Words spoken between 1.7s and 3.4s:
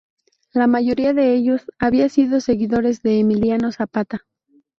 había sido seguidores de